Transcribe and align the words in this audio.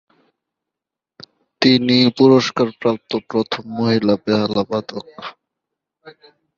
তিনিই 1.61 2.03
এই 2.03 2.11
পুরস্কার 2.19 2.67
প্রাপ্ত 2.79 3.11
প্রথম 3.29 3.63
মহিলা 3.77 4.13
বেহালা 4.23 4.63
বাদক। 4.69 5.07